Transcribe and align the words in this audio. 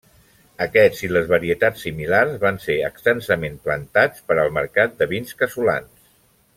Aquest 0.65 1.03
i 1.07 1.09
les 1.11 1.27
varietats 1.33 1.83
similars 1.87 2.39
van 2.45 2.57
ser 2.65 2.79
extensament 2.89 3.61
plantats 3.69 4.27
per 4.31 4.39
al 4.47 4.53
mercat 4.59 5.01
de 5.03 5.13
vins 5.17 5.41
casolans. 5.45 6.07